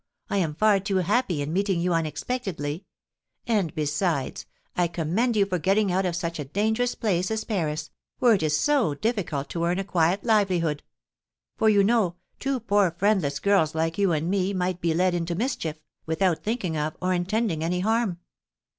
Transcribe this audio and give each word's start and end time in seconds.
I 0.31 0.37
am 0.37 0.55
far 0.55 0.79
too 0.79 0.95
happy 0.95 1.43
in 1.43 1.53
meeting 1.53 1.79
you 1.79 1.93
unexpectedly; 1.93 2.85
and, 3.45 3.71
besides, 3.75 4.47
I 4.75 4.87
commend 4.87 5.35
you 5.35 5.45
for 5.45 5.59
getting 5.59 5.91
out 5.91 6.07
of 6.07 6.15
such 6.15 6.39
a 6.39 6.43
dangerous 6.45 6.95
place 6.95 7.29
as 7.29 7.43
Paris, 7.43 7.91
where 8.17 8.33
it 8.33 8.41
is 8.41 8.57
so 8.59 8.95
difficult 8.95 9.47
to 9.49 9.63
earn 9.63 9.77
a 9.77 9.83
quiet 9.83 10.23
livelihood; 10.23 10.81
for, 11.55 11.69
you 11.69 11.83
know, 11.83 12.15
two 12.39 12.59
poor 12.61 12.89
friendless 12.89 13.37
girls 13.37 13.75
like 13.75 13.99
you 13.99 14.11
and 14.11 14.27
me 14.27 14.53
might 14.55 14.81
be 14.81 14.95
led 14.95 15.13
into 15.13 15.35
mischief, 15.35 15.79
without 16.07 16.43
thinking 16.43 16.75
of, 16.75 16.97
or 16.99 17.13
intending, 17.13 17.63
any 17.63 17.81
harm. 17.81 18.17